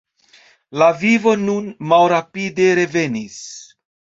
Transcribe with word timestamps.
La 0.81 0.87
vivo 1.03 1.35
nur 1.43 1.67
malrapide 1.91 2.73
revenis. 2.81 3.41